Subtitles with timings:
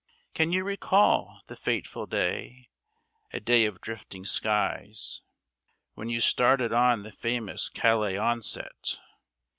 [0.33, 2.69] Can you recall the fateful day
[3.31, 5.21] a day of drifting skies,
[5.93, 8.99] When you started on the famous Calais onset?